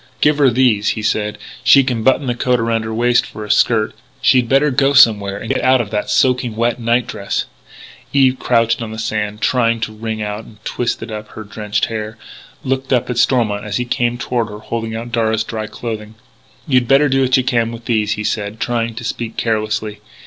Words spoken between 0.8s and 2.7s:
he said. "She can button the coat